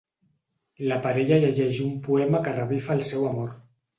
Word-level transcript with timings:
La 0.91 0.97
parella 1.03 1.37
llegeix 1.43 1.81
un 1.87 1.93
poema 2.09 2.41
que 2.47 2.57
revifa 2.57 2.97
el 3.01 3.07
seu 3.13 3.31
amor. 3.33 3.55